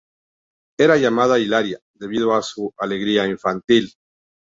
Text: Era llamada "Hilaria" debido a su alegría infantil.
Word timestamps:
Era 0.79 0.97
llamada 0.97 1.37
"Hilaria" 1.37 1.79
debido 1.93 2.33
a 2.33 2.41
su 2.41 2.73
alegría 2.79 3.27
infantil. 3.27 3.93